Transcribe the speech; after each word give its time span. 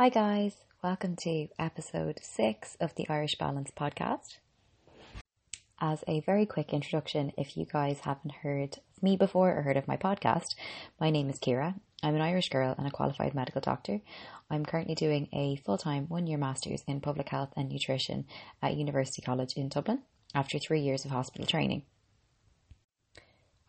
Hi, 0.00 0.08
guys. 0.08 0.54
Welcome 0.82 1.14
to 1.16 1.48
episode 1.58 2.20
six 2.22 2.74
of 2.80 2.94
the 2.94 3.06
Irish 3.10 3.36
Balance 3.36 3.70
podcast. 3.70 4.38
As 5.78 6.02
a 6.08 6.20
very 6.20 6.46
quick 6.46 6.72
introduction, 6.72 7.32
if 7.36 7.54
you 7.54 7.66
guys 7.66 8.00
haven't 8.00 8.36
heard 8.36 8.78
of 8.96 9.02
me 9.02 9.18
before 9.18 9.54
or 9.54 9.60
heard 9.60 9.76
of 9.76 9.86
my 9.86 9.98
podcast, 9.98 10.54
my 10.98 11.10
name 11.10 11.28
is 11.28 11.38
Kira. 11.38 11.74
I'm 12.02 12.14
an 12.14 12.22
Irish 12.22 12.48
girl 12.48 12.74
and 12.78 12.86
a 12.86 12.90
qualified 12.90 13.34
medical 13.34 13.60
doctor. 13.60 14.00
I'm 14.50 14.64
currently 14.64 14.94
doing 14.94 15.28
a 15.34 15.56
full 15.66 15.76
time 15.76 16.06
one 16.08 16.26
year 16.26 16.38
master's 16.38 16.82
in 16.86 17.02
public 17.02 17.28
health 17.28 17.50
and 17.54 17.68
nutrition 17.68 18.24
at 18.62 18.78
University 18.78 19.20
College 19.20 19.52
in 19.52 19.68
Dublin 19.68 20.00
after 20.34 20.58
three 20.58 20.80
years 20.80 21.04
of 21.04 21.10
hospital 21.10 21.46
training. 21.46 21.82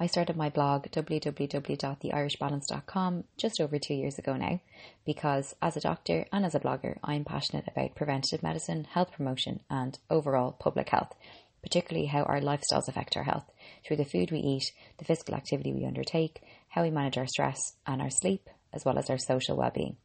I 0.02 0.08
started 0.08 0.36
my 0.36 0.50
blog 0.50 0.88
www.theirishbalance.com 0.88 3.24
just 3.38 3.62
over 3.62 3.78
two 3.78 3.94
years 3.94 4.18
ago 4.18 4.36
now 4.36 4.60
because 5.06 5.56
as 5.62 5.78
a 5.78 5.80
doctor 5.80 6.26
and 6.34 6.44
as 6.44 6.56
a 6.56 6.60
blogger, 6.60 6.98
I'm 7.04 7.24
passionate 7.24 7.68
about 7.68 7.94
preventative 7.94 8.42
medicine, 8.42 8.86
health 8.86 9.12
promotion, 9.12 9.60
and 9.70 10.00
overall 10.10 10.54
public 10.54 10.90
health, 10.90 11.14
particularly 11.62 12.08
how 12.08 12.24
our 12.24 12.42
lifestyles 12.42 12.88
affect 12.88 13.16
our 13.16 13.26
health 13.26 13.46
through 13.86 13.98
the 13.98 14.06
food 14.06 14.32
we 14.32 14.40
eat, 14.40 14.72
the 14.98 15.06
physical 15.06 15.36
activity 15.36 15.72
we 15.72 15.86
undertake, 15.86 16.42
how 16.70 16.82
we 16.82 16.90
manage 16.90 17.20
our 17.20 17.28
stress 17.28 17.74
and 17.86 18.02
our 18.02 18.10
sleep, 18.10 18.50
as 18.74 18.84
well 18.84 18.98
as 18.98 19.08
our 19.08 19.20
social 19.20 19.56
well-being. 19.56 19.98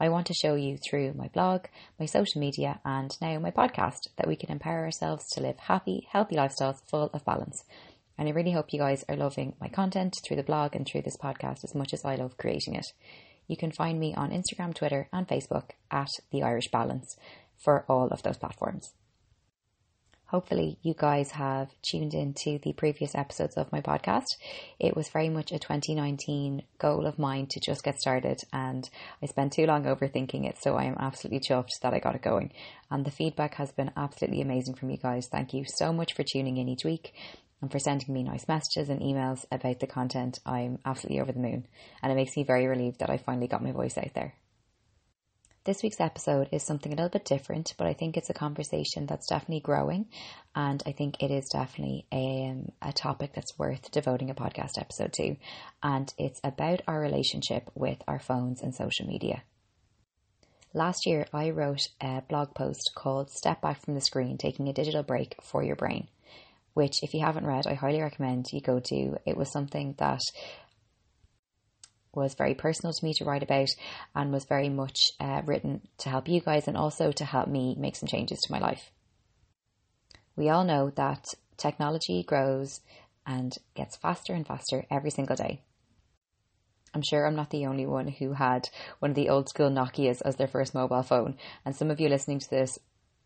I 0.00 0.08
want 0.08 0.26
to 0.26 0.34
show 0.34 0.56
you 0.56 0.76
through 0.78 1.12
my 1.12 1.28
blog, 1.28 1.66
my 2.00 2.06
social 2.06 2.40
media, 2.40 2.80
and 2.84 3.16
now 3.20 3.38
my 3.38 3.52
podcast 3.52 4.08
that 4.16 4.26
we 4.26 4.34
can 4.34 4.50
empower 4.50 4.86
ourselves 4.86 5.28
to 5.34 5.40
live 5.40 5.58
happy, 5.58 6.08
healthy 6.10 6.34
lifestyles 6.34 6.82
full 6.88 7.10
of 7.12 7.24
balance 7.24 7.62
and 8.20 8.28
I 8.28 8.32
really 8.32 8.52
hope 8.52 8.74
you 8.74 8.78
guys 8.78 9.02
are 9.08 9.16
loving 9.16 9.54
my 9.62 9.68
content 9.68 10.14
through 10.22 10.36
the 10.36 10.42
blog 10.42 10.76
and 10.76 10.86
through 10.86 11.00
this 11.00 11.16
podcast 11.16 11.64
as 11.64 11.74
much 11.74 11.94
as 11.94 12.04
I 12.04 12.16
love 12.16 12.36
creating 12.36 12.74
it. 12.74 12.84
You 13.48 13.56
can 13.56 13.72
find 13.72 13.98
me 13.98 14.14
on 14.14 14.30
Instagram, 14.30 14.74
Twitter, 14.74 15.08
and 15.10 15.26
Facebook 15.26 15.70
at 15.90 16.10
The 16.30 16.42
Irish 16.42 16.70
Balance 16.70 17.16
for 17.56 17.86
all 17.88 18.08
of 18.08 18.22
those 18.22 18.36
platforms. 18.36 18.92
Hopefully, 20.26 20.78
you 20.82 20.94
guys 20.96 21.30
have 21.30 21.70
tuned 21.80 22.12
into 22.12 22.58
the 22.62 22.74
previous 22.74 23.14
episodes 23.14 23.56
of 23.56 23.72
my 23.72 23.80
podcast. 23.80 24.26
It 24.78 24.94
was 24.94 25.08
very 25.08 25.30
much 25.30 25.50
a 25.50 25.58
2019 25.58 26.62
goal 26.78 27.06
of 27.06 27.18
mine 27.18 27.46
to 27.50 27.58
just 27.58 27.82
get 27.82 27.98
started, 27.98 28.38
and 28.52 28.88
I 29.22 29.26
spent 29.26 29.54
too 29.54 29.64
long 29.64 29.84
overthinking 29.84 30.46
it, 30.46 30.58
so 30.60 30.76
I 30.76 30.84
am 30.84 30.96
absolutely 31.00 31.40
chuffed 31.40 31.80
that 31.80 31.94
I 31.94 32.00
got 32.00 32.16
it 32.16 32.22
going. 32.22 32.52
And 32.90 33.06
the 33.06 33.10
feedback 33.10 33.54
has 33.54 33.72
been 33.72 33.92
absolutely 33.96 34.42
amazing 34.42 34.74
from 34.74 34.90
you 34.90 34.98
guys. 34.98 35.26
Thank 35.32 35.54
you 35.54 35.64
so 35.66 35.90
much 35.90 36.12
for 36.12 36.22
tuning 36.22 36.58
in 36.58 36.68
each 36.68 36.84
week 36.84 37.14
and 37.60 37.70
for 37.70 37.78
sending 37.78 38.12
me 38.12 38.22
nice 38.22 38.48
messages 38.48 38.88
and 38.88 39.00
emails 39.00 39.44
about 39.52 39.80
the 39.80 39.86
content. 39.86 40.38
I'm 40.46 40.78
absolutely 40.84 41.20
over 41.20 41.32
the 41.32 41.40
moon, 41.40 41.66
and 42.02 42.12
it 42.12 42.16
makes 42.16 42.36
me 42.36 42.44
very 42.44 42.66
relieved 42.66 43.00
that 43.00 43.10
I 43.10 43.18
finally 43.18 43.48
got 43.48 43.62
my 43.62 43.72
voice 43.72 43.98
out 43.98 44.14
there. 44.14 44.34
This 45.64 45.82
week's 45.82 46.00
episode 46.00 46.48
is 46.52 46.62
something 46.62 46.90
a 46.90 46.96
little 46.96 47.10
bit 47.10 47.26
different, 47.26 47.74
but 47.76 47.86
I 47.86 47.92
think 47.92 48.16
it's 48.16 48.30
a 48.30 48.34
conversation 48.34 49.04
that's 49.04 49.28
definitely 49.28 49.60
growing, 49.60 50.06
and 50.54 50.82
I 50.86 50.92
think 50.92 51.22
it 51.22 51.30
is 51.30 51.50
definitely 51.50 52.06
a, 52.10 52.48
um, 52.48 52.72
a 52.80 52.94
topic 52.94 53.32
that's 53.34 53.58
worth 53.58 53.90
devoting 53.90 54.30
a 54.30 54.34
podcast 54.34 54.78
episode 54.78 55.12
to. 55.14 55.36
And 55.82 56.12
it's 56.16 56.40
about 56.42 56.80
our 56.88 56.98
relationship 56.98 57.70
with 57.74 57.98
our 58.08 58.18
phones 58.18 58.62
and 58.62 58.74
social 58.74 59.06
media. 59.06 59.42
Last 60.72 61.04
year, 61.04 61.26
I 61.34 61.50
wrote 61.50 61.88
a 62.00 62.22
blog 62.26 62.54
post 62.54 62.92
called 62.94 63.30
Step 63.30 63.60
Back 63.60 63.84
from 63.84 63.94
the 63.94 64.00
Screen 64.00 64.38
Taking 64.38 64.68
a 64.68 64.72
Digital 64.72 65.02
Break 65.02 65.36
for 65.42 65.62
Your 65.62 65.76
Brain 65.76 66.08
which, 66.74 67.02
if 67.02 67.14
you 67.14 67.20
haven't 67.24 67.46
read, 67.46 67.66
I 67.66 67.74
highly 67.74 68.00
recommend 68.00 68.46
you 68.52 68.60
go 68.60 68.80
to. 68.80 69.16
It 69.26 69.36
was 69.36 69.52
something 69.52 69.94
that 69.98 70.20
was 72.14 72.34
very 72.34 72.54
personal 72.54 72.92
to 72.92 73.04
me 73.04 73.12
to 73.14 73.24
write 73.24 73.42
about 73.42 73.68
and 74.14 74.32
was 74.32 74.44
very 74.44 74.68
much 74.68 74.98
uh, 75.20 75.42
written 75.44 75.82
to 75.98 76.08
help 76.08 76.28
you 76.28 76.40
guys 76.40 76.66
and 76.66 76.76
also 76.76 77.12
to 77.12 77.24
help 77.24 77.48
me 77.48 77.76
make 77.78 77.96
some 77.96 78.08
changes 78.08 78.38
to 78.40 78.52
my 78.52 78.58
life. 78.58 78.90
We 80.36 80.48
all 80.48 80.64
know 80.64 80.90
that 80.96 81.24
technology 81.56 82.22
grows 82.22 82.80
and 83.26 83.54
gets 83.74 83.96
faster 83.96 84.32
and 84.32 84.46
faster 84.46 84.86
every 84.90 85.10
single 85.10 85.36
day. 85.36 85.62
I'm 86.92 87.02
sure 87.02 87.26
I'm 87.26 87.36
not 87.36 87.50
the 87.50 87.66
only 87.66 87.86
one 87.86 88.08
who 88.08 88.32
had 88.32 88.68
one 88.98 89.12
of 89.12 89.14
the 89.14 89.28
old 89.28 89.48
school 89.48 89.70
Nokias 89.70 90.22
as 90.24 90.36
their 90.36 90.48
first 90.48 90.74
mobile 90.74 91.04
phone, 91.04 91.36
and 91.64 91.76
some 91.76 91.90
of 91.90 92.00
you 92.00 92.08
listening 92.08 92.40
to 92.40 92.50
this 92.50 92.78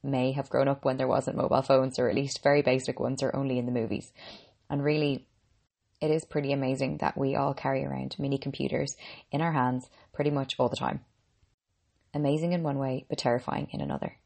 may 0.05 0.33
have 0.33 0.51
grown 0.51 0.69
up 0.69 0.85
when 0.85 0.97
there 0.97 1.09
wasn't 1.09 1.37
mobile 1.37 1.63
phones, 1.63 1.99
or 1.99 2.09
at 2.09 2.15
least 2.15 2.43
very 2.43 2.63
basic 2.63 3.01
ones, 3.01 3.23
or 3.23 3.35
only 3.35 3.59
in 3.59 3.67
the 3.67 3.73
movies. 3.73 4.13
And 4.69 4.83
really, 4.83 5.27
it 6.01 6.11
is 6.11 6.25
pretty 6.25 6.53
amazing 6.53 6.99
that 6.99 7.17
we 7.17 7.35
all 7.35 7.55
carry 7.55 7.85
around 7.85 8.17
mini 8.19 8.39
computers 8.39 8.95
in 9.31 9.41
our 9.41 9.53
hands 9.53 9.89
pretty 10.13 10.31
much 10.31 10.55
all 10.59 10.69
the 10.69 10.77
time. 10.77 11.01
Amazing 12.13 12.53
in 12.53 12.63
one 12.63 12.79
way, 12.79 13.07
but 13.09 13.19
terrifying 13.19 13.69
in 13.73 13.81
another. 13.81 14.17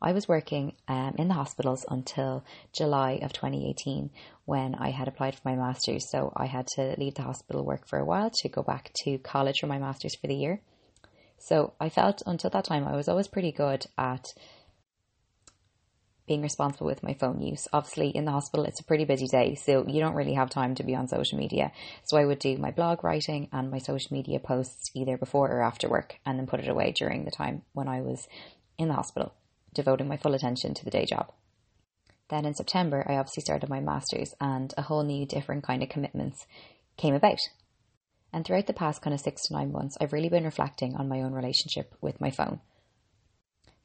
I 0.00 0.12
was 0.12 0.28
working 0.28 0.74
um, 0.86 1.16
in 1.18 1.26
the 1.26 1.34
hospitals 1.34 1.84
until 1.88 2.44
July 2.72 3.18
of 3.22 3.32
2018 3.32 4.10
when 4.44 4.76
I 4.76 4.90
had 4.90 5.08
applied 5.08 5.34
for 5.34 5.40
my 5.44 5.56
master's. 5.56 6.08
So 6.10 6.32
I 6.36 6.46
had 6.46 6.68
to 6.76 6.94
leave 6.98 7.14
the 7.14 7.22
hospital 7.22 7.64
work 7.64 7.88
for 7.88 7.98
a 7.98 8.04
while 8.04 8.30
to 8.42 8.48
go 8.48 8.62
back 8.62 8.92
to 9.02 9.18
college 9.18 9.56
for 9.60 9.66
my 9.66 9.78
master's 9.78 10.14
for 10.14 10.28
the 10.28 10.36
year. 10.36 10.60
So 11.38 11.74
I 11.80 11.88
felt 11.88 12.22
until 12.26 12.50
that 12.50 12.64
time 12.64 12.86
I 12.86 12.96
was 12.96 13.08
always 13.08 13.28
pretty 13.28 13.52
good 13.52 13.86
at 13.96 14.26
being 16.26 16.42
responsible 16.42 16.86
with 16.86 17.02
my 17.02 17.14
phone 17.14 17.40
use. 17.40 17.66
Obviously, 17.72 18.10
in 18.10 18.26
the 18.26 18.32
hospital, 18.32 18.66
it's 18.66 18.80
a 18.80 18.84
pretty 18.84 19.06
busy 19.06 19.26
day, 19.26 19.54
so 19.54 19.86
you 19.88 19.98
don't 19.98 20.14
really 20.14 20.34
have 20.34 20.50
time 20.50 20.74
to 20.74 20.84
be 20.84 20.94
on 20.94 21.08
social 21.08 21.38
media. 21.38 21.72
So 22.04 22.18
I 22.18 22.26
would 22.26 22.38
do 22.38 22.58
my 22.58 22.70
blog 22.70 23.02
writing 23.02 23.48
and 23.50 23.70
my 23.70 23.78
social 23.78 24.14
media 24.14 24.38
posts 24.38 24.90
either 24.94 25.16
before 25.16 25.50
or 25.50 25.62
after 25.62 25.88
work 25.88 26.16
and 26.26 26.38
then 26.38 26.46
put 26.46 26.60
it 26.60 26.68
away 26.68 26.92
during 26.92 27.24
the 27.24 27.30
time 27.30 27.62
when 27.72 27.88
I 27.88 28.02
was 28.02 28.28
in 28.76 28.88
the 28.88 28.94
hospital, 28.94 29.32
devoting 29.74 30.06
my 30.06 30.18
full 30.18 30.34
attention 30.34 30.74
to 30.74 30.84
the 30.84 30.90
day 30.90 31.06
job. 31.06 31.32
Then 32.28 32.44
in 32.44 32.54
September, 32.54 33.06
I 33.08 33.16
obviously 33.16 33.40
started 33.40 33.70
my 33.70 33.80
master's 33.80 34.34
and 34.38 34.74
a 34.76 34.82
whole 34.82 35.02
new 35.02 35.24
different 35.24 35.64
kind 35.64 35.82
of 35.82 35.88
commitments 35.88 36.46
came 36.98 37.14
about. 37.14 37.38
And 38.32 38.44
throughout 38.44 38.66
the 38.66 38.72
past 38.72 39.02
kind 39.02 39.14
of 39.14 39.20
six 39.20 39.46
to 39.46 39.54
nine 39.54 39.72
months, 39.72 39.96
I've 40.00 40.12
really 40.12 40.28
been 40.28 40.44
reflecting 40.44 40.96
on 40.96 41.08
my 41.08 41.20
own 41.20 41.32
relationship 41.32 41.94
with 42.00 42.20
my 42.20 42.30
phone. 42.30 42.60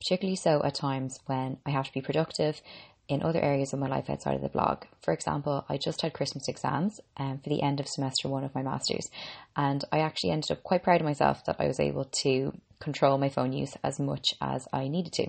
Particularly 0.01 0.35
so 0.35 0.61
at 0.63 0.75
times 0.75 1.17
when 1.27 1.57
I 1.65 1.71
have 1.71 1.85
to 1.85 1.93
be 1.93 2.01
productive 2.01 2.61
in 3.07 3.21
other 3.21 3.41
areas 3.41 3.73
of 3.73 3.79
my 3.79 3.87
life 3.87 4.09
outside 4.09 4.35
of 4.35 4.41
the 4.41 4.49
blog. 4.49 4.83
For 5.01 5.13
example, 5.13 5.65
I 5.67 5.77
just 5.77 6.01
had 6.01 6.13
Christmas 6.13 6.47
exams 6.47 6.99
um, 7.17 7.39
for 7.43 7.49
the 7.49 7.61
end 7.61 7.79
of 7.79 7.87
semester 7.87 8.29
one 8.29 8.43
of 8.43 8.55
my 8.55 8.63
master's, 8.63 9.09
and 9.55 9.83
I 9.91 9.99
actually 9.99 10.31
ended 10.31 10.51
up 10.51 10.63
quite 10.63 10.83
proud 10.83 11.01
of 11.01 11.05
myself 11.05 11.45
that 11.45 11.57
I 11.59 11.67
was 11.67 11.79
able 11.79 12.05
to 12.23 12.53
control 12.79 13.17
my 13.17 13.29
phone 13.29 13.53
use 13.53 13.75
as 13.83 13.99
much 13.99 14.35
as 14.41 14.67
I 14.73 14.87
needed 14.87 15.13
to 15.13 15.27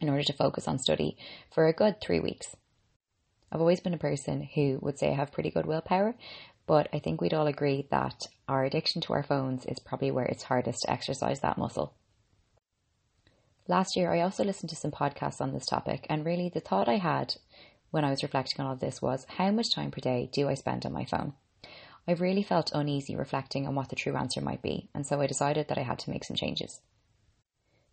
in 0.00 0.08
order 0.08 0.22
to 0.22 0.32
focus 0.32 0.68
on 0.68 0.78
study 0.78 1.16
for 1.52 1.66
a 1.66 1.72
good 1.72 2.00
three 2.00 2.20
weeks. 2.20 2.54
I've 3.50 3.60
always 3.60 3.80
been 3.80 3.94
a 3.94 3.98
person 3.98 4.48
who 4.54 4.78
would 4.82 4.98
say 4.98 5.10
I 5.10 5.14
have 5.14 5.32
pretty 5.32 5.50
good 5.50 5.66
willpower, 5.66 6.14
but 6.68 6.86
I 6.92 6.98
think 6.98 7.20
we'd 7.20 7.34
all 7.34 7.46
agree 7.46 7.88
that 7.90 8.20
our 8.46 8.62
addiction 8.62 9.00
to 9.02 9.14
our 9.14 9.22
phones 9.22 9.64
is 9.64 9.80
probably 9.80 10.10
where 10.10 10.26
it's 10.26 10.44
hardest 10.44 10.82
to 10.82 10.90
exercise 10.92 11.40
that 11.40 11.56
muscle. 11.56 11.94
Last 13.66 13.96
year, 13.96 14.12
I 14.12 14.20
also 14.20 14.44
listened 14.44 14.68
to 14.70 14.76
some 14.76 14.90
podcasts 14.90 15.40
on 15.40 15.52
this 15.52 15.66
topic, 15.66 16.06
and 16.10 16.24
really 16.24 16.50
the 16.50 16.60
thought 16.60 16.88
I 16.88 16.98
had 16.98 17.34
when 17.90 18.04
I 18.04 18.10
was 18.10 18.22
reflecting 18.22 18.60
on 18.60 18.66
all 18.66 18.76
this 18.76 19.00
was 19.00 19.26
how 19.28 19.50
much 19.50 19.74
time 19.74 19.90
per 19.90 20.00
day 20.00 20.28
do 20.30 20.48
I 20.48 20.54
spend 20.54 20.84
on 20.84 20.92
my 20.92 21.06
phone? 21.06 21.32
I 22.06 22.12
really 22.12 22.42
felt 22.42 22.70
uneasy 22.74 23.16
reflecting 23.16 23.66
on 23.66 23.74
what 23.74 23.88
the 23.88 23.96
true 23.96 24.16
answer 24.16 24.42
might 24.42 24.62
be, 24.62 24.90
and 24.94 25.06
so 25.06 25.20
I 25.22 25.26
decided 25.26 25.68
that 25.68 25.78
I 25.78 25.82
had 25.82 25.98
to 26.00 26.10
make 26.10 26.24
some 26.24 26.36
changes. 26.36 26.80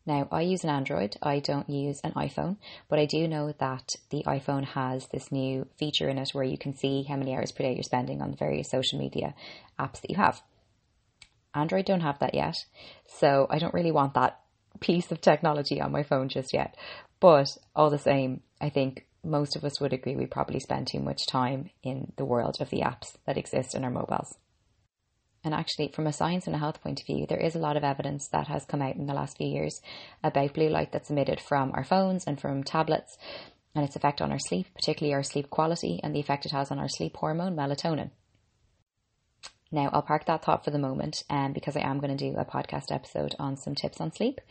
Now, 0.08 0.28
I 0.32 0.42
use 0.42 0.64
an 0.64 0.70
Android, 0.70 1.18
I 1.24 1.40
don't 1.40 1.70
use 1.70 2.00
an 2.04 2.12
iPhone, 2.12 2.58
but 2.88 3.00
I 3.00 3.06
do 3.06 3.28
know 3.28 3.54
that 3.58 3.96
the 4.12 4.24
iPhone 4.28 4.64
has 4.64 5.08
this 5.08 5.32
new 5.32 5.68
feature 5.78 6.10
in 6.10 6.20
it 6.20 6.30
where 6.34 6.44
you 6.44 6.60
can 6.60 6.76
see 6.76 7.04
how 7.04 7.16
many 7.16 7.36
hours 7.36 7.52
per 7.52 7.64
day 7.64 7.74
you're 7.74 7.84
spending 7.84 8.22
on 8.22 8.30
the 8.30 8.38
various 8.38 8.70
social 8.70 9.00
media 9.00 9.34
apps 9.80 10.02
that 10.02 10.12
you 10.12 10.18
have. 10.18 10.42
Android 11.56 11.86
don't 11.86 12.02
have 12.02 12.20
that 12.20 12.36
yet, 12.36 12.56
so 13.08 13.48
I 13.50 13.58
don't 13.58 13.74
really 13.74 13.92
want 13.92 14.14
that 14.14 14.42
piece 14.80 15.12
of 15.12 15.22
technology 15.22 15.82
on 15.82 15.92
my 15.92 16.04
phone 16.04 16.30
just 16.30 16.54
yet. 16.54 16.76
But 17.20 17.58
all 17.76 17.90
the 17.90 17.98
same, 17.98 18.42
I 18.62 18.70
think 18.70 19.08
most 19.24 19.56
of 19.56 19.66
us 19.66 19.80
would 19.80 19.94
agree 19.94 20.16
we 20.16 20.28
probably 20.28 20.60
spend 20.60 20.86
too 20.86 21.00
much 21.00 21.26
time 21.26 21.72
in 21.82 22.12
the 22.18 22.26
world 22.26 22.58
of 22.60 22.70
the 22.70 22.82
apps 22.82 23.16
that 23.26 23.38
exist 23.38 23.74
in 23.74 23.84
our 23.84 23.90
mobiles. 23.90 24.36
And 25.46 25.54
actually, 25.54 25.90
from 25.90 26.08
a 26.08 26.12
science 26.12 26.48
and 26.48 26.56
a 26.56 26.60
health 26.60 26.82
point 26.82 27.00
of 27.00 27.06
view, 27.06 27.28
there 27.30 27.40
is 27.40 27.56
a 27.56 27.60
lot 27.60 27.78
of 27.78 27.84
evidence 27.84 28.28
that 28.30 28.48
has 28.48 28.66
come 28.66 28.82
out 28.82 28.96
in 28.96 29.06
the 29.06 29.14
last 29.14 29.38
few 29.38 29.48
years 29.48 29.80
about 30.24 30.56
blue 30.56 30.70
light 30.70 30.92
that's 30.92 31.12
emitted 31.12 31.40
from 31.40 31.72
our 31.76 31.84
phones 31.84 32.26
and 32.26 32.42
from 32.42 32.64
tablets 32.64 33.16
and 33.76 33.86
its 33.86 33.96
effect 33.96 34.22
on 34.22 34.32
our 34.32 34.40
sleep, 34.40 34.66
particularly 34.74 35.14
our 35.14 35.22
sleep 35.22 35.52
quality 35.52 36.00
and 36.02 36.16
the 36.16 36.20
effect 36.20 36.48
it 36.48 36.52
has 36.52 36.72
on 36.72 36.80
our 36.80 36.90
sleep 36.90 37.16
hormone, 37.18 37.56
melatonin. 37.56 38.10
Now, 39.72 39.92
I'll 39.94 40.02
park 40.02 40.26
that 40.26 40.44
thought 40.44 40.66
for 40.66 40.72
the 40.72 40.80
moment 40.80 41.24
um, 41.30 41.54
because 41.54 41.78
I 41.78 41.82
am 41.82 42.00
going 42.00 42.16
to 42.16 42.32
do 42.32 42.38
a 42.40 42.46
podcast 42.46 42.92
episode 42.92 43.36
on 43.38 43.56
some 43.56 43.76
tips 43.76 44.02
on 44.02 44.12
sleep. 44.14 44.42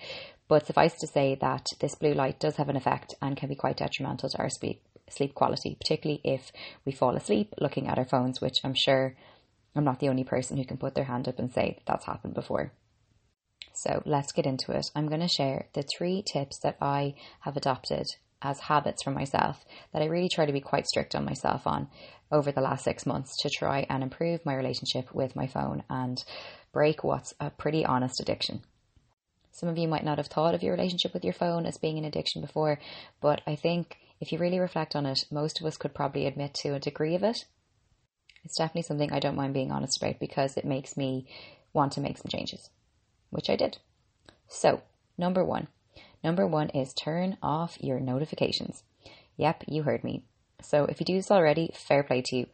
But 0.46 0.66
suffice 0.66 0.94
to 1.00 1.08
say 1.08 1.36
that 1.40 1.66
this 1.80 1.96
blue 1.96 2.14
light 2.14 2.38
does 2.38 2.56
have 2.56 2.68
an 2.68 2.76
effect 2.76 3.14
and 3.20 3.36
can 3.36 3.48
be 3.48 3.56
quite 3.56 3.78
detrimental 3.78 4.28
to 4.28 4.38
our 4.38 4.50
sleep, 4.50 4.80
sleep 5.08 5.34
quality, 5.34 5.76
particularly 5.80 6.20
if 6.22 6.52
we 6.84 6.92
fall 6.92 7.16
asleep 7.16 7.52
looking 7.58 7.88
at 7.88 7.98
our 7.98 8.04
phones, 8.04 8.40
which 8.40 8.58
I'm 8.62 8.74
sure 8.76 9.16
I'm 9.74 9.84
not 9.84 10.00
the 10.00 10.08
only 10.08 10.24
person 10.24 10.56
who 10.56 10.64
can 10.64 10.76
put 10.76 10.94
their 10.94 11.04
hand 11.04 11.28
up 11.28 11.38
and 11.38 11.52
say 11.52 11.74
that 11.76 11.86
that's 11.86 12.06
happened 12.06 12.34
before. 12.34 12.72
So 13.74 14.02
let's 14.06 14.32
get 14.32 14.46
into 14.46 14.72
it. 14.72 14.86
I'm 14.94 15.08
going 15.08 15.20
to 15.20 15.28
share 15.28 15.66
the 15.72 15.82
three 15.82 16.22
tips 16.22 16.60
that 16.62 16.76
I 16.80 17.14
have 17.40 17.56
adopted 17.56 18.06
as 18.40 18.60
habits 18.60 19.02
for 19.02 19.10
myself 19.10 19.64
that 19.92 20.02
I 20.02 20.06
really 20.06 20.28
try 20.28 20.46
to 20.46 20.52
be 20.52 20.60
quite 20.60 20.86
strict 20.86 21.14
on 21.14 21.24
myself 21.24 21.66
on 21.66 21.88
over 22.30 22.52
the 22.52 22.60
last 22.60 22.84
six 22.84 23.06
months 23.06 23.36
to 23.42 23.50
try 23.50 23.86
and 23.88 24.02
improve 24.02 24.44
my 24.44 24.54
relationship 24.54 25.12
with 25.14 25.34
my 25.34 25.46
phone 25.46 25.82
and 25.88 26.22
break 26.72 27.02
what's 27.02 27.34
a 27.40 27.50
pretty 27.50 27.84
honest 27.84 28.20
addiction. 28.20 28.62
Some 29.50 29.68
of 29.68 29.78
you 29.78 29.88
might 29.88 30.04
not 30.04 30.18
have 30.18 30.26
thought 30.26 30.54
of 30.54 30.62
your 30.62 30.74
relationship 30.74 31.14
with 31.14 31.24
your 31.24 31.32
phone 31.32 31.64
as 31.64 31.78
being 31.78 31.96
an 31.96 32.04
addiction 32.04 32.42
before, 32.42 32.78
but 33.20 33.40
I 33.46 33.54
think 33.54 33.96
if 34.20 34.32
you 34.32 34.38
really 34.38 34.58
reflect 34.58 34.94
on 34.94 35.06
it, 35.06 35.24
most 35.30 35.60
of 35.60 35.66
us 35.66 35.76
could 35.76 35.94
probably 35.94 36.26
admit 36.26 36.54
to 36.62 36.74
a 36.74 36.80
degree 36.80 37.14
of 37.14 37.22
it. 37.22 37.44
It's 38.44 38.56
definitely 38.58 38.82
something 38.82 39.12
I 39.12 39.20
don't 39.20 39.36
mind 39.36 39.54
being 39.54 39.72
honest 39.72 39.96
about 39.96 40.20
because 40.20 40.56
it 40.56 40.64
makes 40.64 40.96
me 40.96 41.26
want 41.72 41.92
to 41.92 42.00
make 42.00 42.18
some 42.18 42.28
changes, 42.28 42.70
which 43.30 43.48
I 43.48 43.56
did. 43.56 43.78
So, 44.48 44.82
number 45.16 45.44
one. 45.44 45.68
Number 46.22 46.46
one 46.46 46.70
is 46.70 46.94
turn 46.94 47.36
off 47.42 47.76
your 47.80 48.00
notifications. 48.00 48.82
Yep, 49.36 49.64
you 49.68 49.82
heard 49.82 50.04
me. 50.04 50.22
So, 50.62 50.84
if 50.84 51.00
you 51.00 51.06
do 51.06 51.16
this 51.16 51.30
already, 51.30 51.70
fair 51.74 52.02
play 52.02 52.22
to 52.26 52.36
you. 52.36 52.46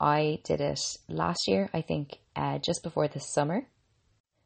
I 0.00 0.40
did 0.44 0.60
it 0.60 0.80
last 1.08 1.46
year, 1.46 1.68
I 1.74 1.82
think, 1.82 2.18
uh, 2.34 2.58
just 2.58 2.82
before 2.82 3.08
the 3.08 3.20
summer. 3.20 3.66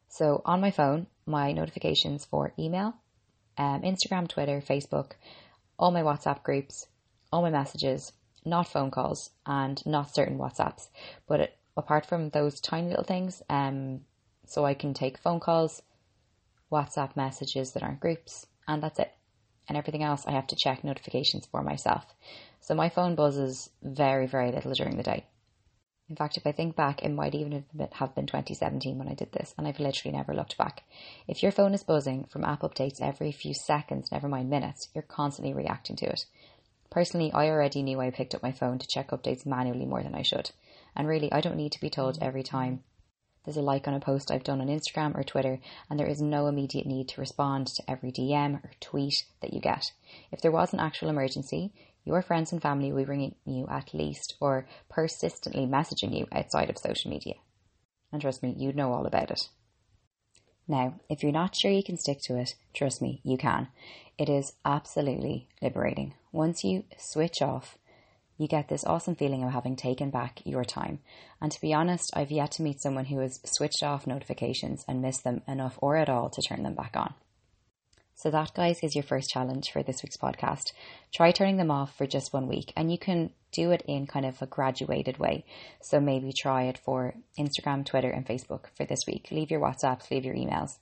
So, 0.09 0.41
on 0.45 0.61
my 0.61 0.71
phone, 0.71 1.07
my 1.25 1.51
notifications 1.51 2.25
for 2.25 2.53
email, 2.59 2.95
um, 3.57 3.81
Instagram, 3.81 4.27
Twitter, 4.27 4.61
Facebook, 4.61 5.11
all 5.79 5.91
my 5.91 6.01
WhatsApp 6.01 6.43
groups, 6.43 6.87
all 7.31 7.41
my 7.41 7.49
messages, 7.49 8.11
not 8.45 8.67
phone 8.67 8.91
calls, 8.91 9.31
and 9.45 9.85
not 9.85 10.13
certain 10.13 10.37
WhatsApps. 10.37 10.87
But 11.27 11.39
it, 11.39 11.57
apart 11.75 12.05
from 12.05 12.29
those 12.29 12.61
tiny 12.61 12.89
little 12.89 13.03
things, 13.03 13.41
um, 13.49 14.01
so 14.45 14.65
I 14.65 14.73
can 14.73 14.93
take 14.93 15.17
phone 15.17 15.39
calls, 15.39 15.81
WhatsApp 16.71 17.15
messages 17.15 17.73
that 17.73 17.83
aren't 17.83 17.99
groups, 17.99 18.47
and 18.67 18.81
that's 18.81 18.99
it. 18.99 19.11
And 19.67 19.77
everything 19.77 20.03
else 20.03 20.25
I 20.27 20.31
have 20.31 20.47
to 20.47 20.55
check 20.55 20.83
notifications 20.83 21.47
for 21.47 21.63
myself. 21.63 22.05
So 22.59 22.75
my 22.75 22.89
phone 22.89 23.15
buzzes 23.15 23.69
very, 23.81 24.27
very 24.27 24.51
little 24.51 24.73
during 24.73 24.97
the 24.97 25.03
day. 25.03 25.25
In 26.07 26.15
fact, 26.15 26.37
if 26.37 26.45
I 26.45 26.51
think 26.51 26.75
back, 26.75 27.01
it 27.01 27.09
might 27.09 27.33
even 27.33 27.65
have 27.93 28.13
been 28.13 28.27
2017 28.27 28.99
when 28.99 29.07
I 29.07 29.15
did 29.15 29.31
this, 29.31 29.55
and 29.57 29.67
I've 29.67 29.79
literally 29.79 30.15
never 30.15 30.35
looked 30.35 30.55
back. 30.55 30.83
If 31.27 31.41
your 31.41 31.51
phone 31.51 31.73
is 31.73 31.83
buzzing 31.83 32.25
from 32.25 32.45
app 32.45 32.61
updates 32.61 33.01
every 33.01 33.31
few 33.31 33.55
seconds, 33.55 34.11
never 34.11 34.27
mind 34.27 34.47
minutes, 34.47 34.89
you're 34.93 35.01
constantly 35.01 35.55
reacting 35.55 35.95
to 35.97 36.05
it. 36.05 36.25
Personally, 36.95 37.29
I 37.33 37.49
already 37.49 37.83
knew 37.83 37.99
I 37.99 38.09
picked 38.09 38.33
up 38.35 38.41
my 38.41 38.53
phone 38.53 38.79
to 38.79 38.87
check 38.87 39.09
updates 39.09 39.45
manually 39.45 39.85
more 39.85 40.01
than 40.01 40.15
I 40.15 40.21
should. 40.21 40.51
And 40.95 41.09
really, 41.09 41.29
I 41.29 41.41
don't 41.41 41.57
need 41.57 41.73
to 41.73 41.81
be 41.81 41.89
told 41.89 42.17
every 42.21 42.41
time 42.41 42.85
there's 43.43 43.57
a 43.57 43.61
like 43.61 43.85
on 43.85 43.93
a 43.93 43.99
post 43.99 44.31
I've 44.31 44.45
done 44.45 44.61
on 44.61 44.67
Instagram 44.67 45.13
or 45.13 45.25
Twitter, 45.25 45.59
and 45.89 45.99
there 45.99 46.07
is 46.07 46.21
no 46.21 46.47
immediate 46.47 46.85
need 46.85 47.09
to 47.09 47.19
respond 47.19 47.67
to 47.67 47.83
every 47.85 48.13
DM 48.13 48.63
or 48.63 48.71
tweet 48.79 49.25
that 49.41 49.53
you 49.53 49.59
get. 49.59 49.91
If 50.31 50.39
there 50.39 50.53
was 50.53 50.71
an 50.71 50.79
actual 50.79 51.09
emergency, 51.09 51.73
your 52.05 52.21
friends 52.21 52.53
and 52.53 52.61
family 52.61 52.93
will 52.93 53.03
be 53.03 53.09
ringing 53.09 53.35
you 53.43 53.67
at 53.69 53.93
least 53.93 54.35
or 54.39 54.65
persistently 54.87 55.65
messaging 55.65 56.17
you 56.17 56.27
outside 56.31 56.69
of 56.69 56.77
social 56.77 57.11
media. 57.11 57.33
And 58.13 58.21
trust 58.21 58.41
me, 58.41 58.55
you'd 58.57 58.77
know 58.77 58.93
all 58.93 59.05
about 59.05 59.31
it. 59.31 59.49
Now, 60.67 60.95
if 61.09 61.21
you're 61.21 61.31
not 61.31 61.55
sure 61.55 61.71
you 61.71 61.83
can 61.83 61.97
stick 61.97 62.19
to 62.25 62.37
it, 62.37 62.55
trust 62.73 63.01
me, 63.01 63.21
you 63.23 63.37
can. 63.37 63.67
It 64.17 64.29
is 64.29 64.53
absolutely 64.63 65.47
liberating. 65.61 66.13
Once 66.31 66.63
you 66.63 66.85
switch 66.97 67.41
off, 67.41 67.77
you 68.37 68.47
get 68.47 68.67
this 68.67 68.83
awesome 68.83 69.15
feeling 69.15 69.43
of 69.43 69.51
having 69.51 69.75
taken 69.75 70.09
back 70.09 70.41
your 70.43 70.65
time. 70.65 70.99
And 71.41 71.51
to 71.51 71.61
be 71.61 71.73
honest, 71.73 72.11
I've 72.13 72.31
yet 72.31 72.51
to 72.51 72.63
meet 72.63 72.81
someone 72.81 73.05
who 73.05 73.19
has 73.19 73.39
switched 73.45 73.83
off 73.83 74.07
notifications 74.07 74.83
and 74.87 75.01
missed 75.01 75.23
them 75.23 75.41
enough 75.47 75.77
or 75.81 75.95
at 75.95 76.09
all 76.09 76.29
to 76.29 76.41
turn 76.41 76.63
them 76.63 76.75
back 76.75 76.95
on. 76.95 77.13
So, 78.17 78.31
that, 78.31 78.53
guys, 78.53 78.79
is 78.81 78.95
your 78.95 79.03
first 79.03 79.29
challenge 79.29 79.71
for 79.71 79.83
this 79.83 80.01
week's 80.01 80.15
podcast. 80.15 80.71
Try 81.13 81.31
turning 81.31 81.57
them 81.57 81.69
off 81.69 81.97
for 81.97 82.07
just 82.07 82.31
one 82.31 82.47
week, 82.47 82.71
and 82.77 82.89
you 82.89 82.97
can 82.97 83.31
do 83.51 83.71
it 83.71 83.83
in 83.87 84.07
kind 84.07 84.25
of 84.25 84.41
a 84.41 84.45
graduated 84.47 85.17
way. 85.17 85.45
So, 85.81 85.99
maybe 85.99 86.31
try 86.31 86.63
it 86.63 86.77
for 86.77 87.13
Instagram, 87.37 87.85
Twitter, 87.85 88.09
and 88.09 88.25
Facebook 88.25 88.67
for 88.75 88.85
this 88.85 89.01
week. 89.05 89.27
Leave 89.31 89.51
your 89.51 89.59
WhatsApps, 89.59 90.09
leave 90.09 90.23
your 90.23 90.35
emails, 90.35 90.77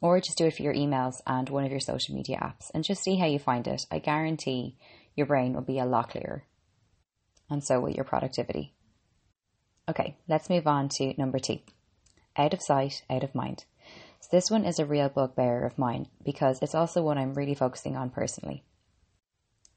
or 0.00 0.20
just 0.20 0.38
do 0.38 0.46
it 0.46 0.56
for 0.56 0.62
your 0.62 0.74
emails 0.74 1.16
and 1.26 1.50
one 1.50 1.64
of 1.64 1.70
your 1.70 1.80
social 1.80 2.14
media 2.14 2.38
apps 2.42 2.70
and 2.72 2.82
just 2.82 3.02
see 3.02 3.16
how 3.16 3.26
you 3.26 3.38
find 3.38 3.66
it. 3.68 3.82
I 3.90 3.98
guarantee 3.98 4.78
your 5.14 5.26
brain 5.26 5.52
will 5.52 5.60
be 5.60 5.78
a 5.78 5.84
lot 5.84 6.08
clearer, 6.10 6.44
and 7.50 7.62
so 7.62 7.78
will 7.80 7.90
your 7.90 8.04
productivity. 8.04 8.72
Okay, 9.86 10.16
let's 10.28 10.48
move 10.48 10.66
on 10.66 10.88
to 10.96 11.14
number 11.18 11.38
two 11.38 11.58
out 12.36 12.54
of 12.54 12.62
sight, 12.62 13.02
out 13.10 13.24
of 13.24 13.34
mind. 13.34 13.64
So 14.20 14.28
this 14.30 14.50
one 14.50 14.64
is 14.64 14.78
a 14.78 14.84
real 14.84 15.08
bugbear 15.08 15.64
of 15.64 15.78
mine 15.78 16.06
because 16.22 16.60
it's 16.60 16.74
also 16.74 17.02
one 17.02 17.18
I'm 17.18 17.34
really 17.34 17.54
focusing 17.54 17.96
on 17.96 18.10
personally. 18.10 18.62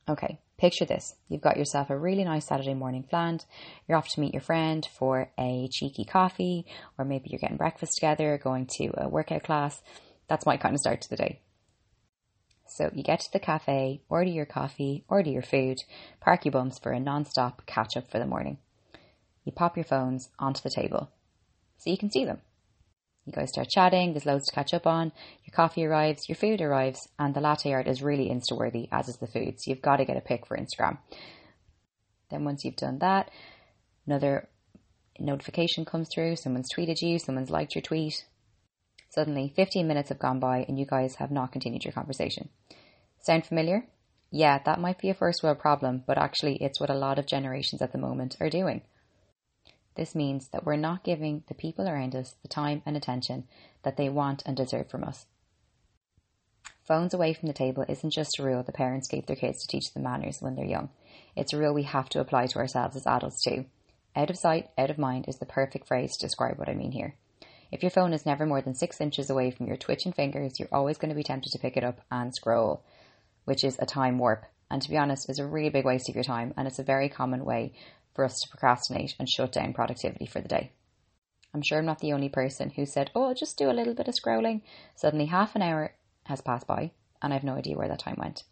Okay, 0.08 0.40
picture 0.58 0.84
this. 0.84 1.16
You've 1.30 1.42
got 1.42 1.56
yourself 1.56 1.90
a 1.90 1.98
really 1.98 2.26
nice 2.26 2.46
Saturday 2.46 2.74
morning 2.74 3.04
planned. 3.04 3.46
You're 3.88 3.98
off 3.98 4.10
to 4.10 4.20
meet 4.20 4.34
your 4.34 4.42
friend 4.42 4.86
for 4.98 5.32
a 5.40 5.70
cheeky 5.72 6.04
coffee, 6.04 6.66
or 6.98 7.06
maybe 7.06 7.30
you're 7.30 7.40
getting 7.40 7.56
breakfast 7.56 7.94
together, 7.96 8.38
going 8.44 8.68
to 8.78 8.92
a 8.98 9.08
workout 9.08 9.44
class. 9.44 9.82
That's 10.28 10.46
my 10.46 10.58
kind 10.58 10.76
of 10.76 10.82
start 10.82 11.02
to 11.02 11.10
the 11.10 11.16
day. 11.16 11.40
So 12.68 12.90
you 12.94 13.04
get 13.04 13.22
to 13.22 13.32
the 13.32 13.40
cafe, 13.40 14.02
order 14.10 14.30
your 14.30 14.46
coffee, 14.46 15.06
order 15.08 15.30
your 15.30 15.42
food, 15.42 15.78
park 16.20 16.44
your 16.44 16.52
bums 16.52 16.80
for 16.80 16.92
a 16.92 17.00
non-stop 17.00 17.66
catch 17.66 17.96
up 17.96 18.12
for 18.12 18.20
the 18.20 18.26
morning. 18.26 18.58
You 19.46 19.54
pop 19.54 19.78
your 19.78 19.86
phones 19.86 20.30
onto 20.38 20.62
the 20.62 20.70
table 20.70 21.12
so 21.78 21.90
you 21.90 21.98
can 21.98 22.12
see 22.12 22.26
them. 22.26 22.42
You 23.26 23.32
guys 23.32 23.50
start 23.50 23.70
chatting, 23.70 24.12
there's 24.12 24.26
loads 24.26 24.46
to 24.48 24.56
catch 24.56 24.74
up 24.74 24.86
on, 24.86 25.14
your 25.46 25.56
coffee 25.56 25.86
arrives, 25.86 26.28
your 26.28 26.36
food 26.36 26.62
arrives, 26.62 27.08
and 27.18 27.34
the 27.34 27.40
latte 27.40 27.72
art 27.72 27.88
is 27.88 28.02
really 28.02 28.28
Insta 28.28 28.58
worthy, 28.58 28.90
as 28.92 29.08
is 29.08 29.18
the 29.18 29.28
food. 29.28 29.56
So 29.60 29.72
you've 29.72 29.82
got 29.82 29.98
to 29.98 30.06
get 30.06 30.18
a 30.18 30.22
pic 30.22 30.46
for 30.46 30.58
Instagram. 30.58 30.98
Then 32.30 32.44
once 32.44 32.66
you've 32.66 32.76
done 32.76 33.00
that, 33.00 33.32
another 34.06 34.50
notification 35.20 35.86
comes 35.86 36.10
through, 36.14 36.36
someone's 36.36 36.70
tweeted 36.76 37.02
you, 37.02 37.18
someone's 37.18 37.50
liked 37.50 37.76
your 37.76 37.82
tweet. 37.82 38.26
Suddenly, 39.10 39.54
15 39.56 39.88
minutes 39.88 40.10
have 40.10 40.20
gone 40.20 40.40
by 40.40 40.66
and 40.68 40.78
you 40.78 40.86
guys 40.86 41.16
have 41.16 41.32
not 41.32 41.52
continued 41.52 41.86
your 41.86 41.94
conversation. 41.94 42.50
Sound 43.22 43.46
familiar? 43.46 43.86
Yeah, 44.32 44.60
that 44.66 44.82
might 44.82 45.00
be 45.00 45.10
a 45.10 45.14
first 45.14 45.44
world 45.44 45.60
problem, 45.60 46.04
but 46.06 46.18
actually, 46.18 46.58
it's 46.60 46.80
what 46.80 46.90
a 46.90 46.96
lot 46.96 47.20
of 47.20 47.28
generations 47.28 47.82
at 47.82 47.92
the 47.92 48.00
moment 48.00 48.36
are 48.42 48.50
doing. 48.50 48.82
This 49.96 50.16
means 50.16 50.50
that 50.50 50.66
we're 50.66 50.76
not 50.76 51.04
giving 51.04 51.44
the 51.48 51.54
people 51.54 51.88
around 51.88 52.16
us 52.16 52.36
the 52.42 52.48
time 52.48 52.82
and 52.86 52.98
attention 52.98 53.46
that 53.84 53.98
they 53.98 54.10
want 54.10 54.44
and 54.46 54.58
deserve 54.58 54.90
from 54.90 55.04
us. 55.04 55.26
Phones 56.88 57.14
away 57.14 57.34
from 57.34 57.48
the 57.48 57.54
table 57.54 57.86
isn't 57.88 58.14
just 58.14 58.40
a 58.40 58.44
rule 58.44 58.64
the 58.64 58.72
parents 58.72 59.08
gave 59.08 59.26
their 59.26 59.36
kids 59.36 59.62
to 59.62 59.68
teach 59.68 59.94
them 59.94 60.04
manners 60.04 60.38
when 60.42 60.56
they're 60.56 60.66
young. 60.66 60.90
It's 61.36 61.54
a 61.54 61.58
rule 61.58 61.74
we 61.74 61.84
have 61.84 62.10
to 62.10 62.20
apply 62.20 62.48
to 62.48 62.60
ourselves 62.60 62.96
as 62.98 63.08
adults 63.08 63.42
too. 63.44 63.66
Out 64.16 64.30
of 64.30 64.38
sight, 64.38 64.70
out 64.78 64.90
of 64.90 64.98
mind 64.98 65.26
is 65.28 65.38
the 65.38 65.46
perfect 65.46 65.88
phrase 65.88 66.12
to 66.18 66.26
describe 66.26 66.60
what 66.60 66.70
I 66.70 66.74
mean 66.74 66.92
here. 66.92 67.16
If 67.72 67.82
your 67.82 67.90
phone 67.90 68.14
is 68.14 68.26
never 68.26 68.46
more 68.46 68.62
than 68.62 68.76
six 68.76 69.02
inches 69.02 69.30
away 69.30 69.50
from 69.50 69.66
your 69.66 69.78
twitching 69.78 70.12
fingers, 70.12 70.60
you're 70.60 70.70
always 70.72 70.98
going 70.98 71.10
to 71.10 71.16
be 71.16 71.24
tempted 71.24 71.52
to 71.52 71.60
pick 71.60 71.78
it 71.78 71.84
up 71.84 72.02
and 72.12 72.32
scroll, 72.36 72.84
which 73.46 73.64
is 73.64 73.78
a 73.80 73.86
time 73.86 74.20
warp. 74.20 74.46
And 74.70 74.82
to 74.82 74.90
be 74.90 74.98
honest, 74.98 75.30
is 75.30 75.40
a 75.40 75.46
really 75.46 75.70
big 75.70 75.86
waste 75.86 76.10
of 76.10 76.16
your 76.16 76.24
time, 76.24 76.54
and 76.58 76.68
it's 76.68 76.80
a 76.80 76.84
very 76.84 77.10
common 77.10 77.46
way 77.46 77.74
for 78.14 78.26
us 78.26 78.40
to 78.42 78.50
procrastinate 78.50 79.16
and 79.20 79.30
shut 79.30 79.52
down 79.52 79.74
productivity 79.74 80.26
for 80.26 80.42
the 80.42 80.48
day. 80.48 80.72
I'm 81.54 81.62
sure 81.62 81.80
I'm 81.80 81.86
not 81.86 82.00
the 82.00 82.14
only 82.14 82.30
person 82.30 82.72
who 82.72 82.86
said, 82.86 83.12
Oh, 83.14 83.26
I'll 83.26 83.36
just 83.36 83.58
do 83.58 83.70
a 83.70 83.74
little 83.74 83.94
bit 83.94 84.08
of 84.08 84.16
scrolling. 84.16 84.62
Suddenly, 84.96 85.28
half 85.28 85.56
an 85.56 85.62
hour 85.62 85.94
has 86.26 86.42
passed 86.42 86.66
by, 86.66 86.92
and 87.22 87.34
I've 87.34 87.44
no 87.44 87.56
idea 87.56 87.78
where 87.78 87.88
that 87.88 88.00
time 88.00 88.18
went. 88.18 88.44